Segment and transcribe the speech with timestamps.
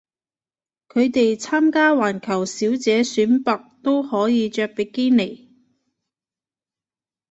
[0.89, 5.51] 佢哋參加環球小姐選拔都可以着比基尼